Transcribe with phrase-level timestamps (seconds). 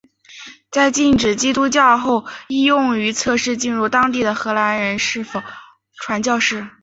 [0.71, 5.39] 在禁止基督教后亦用于测试进入当地的荷兰人是否
[5.93, 6.67] 传教士。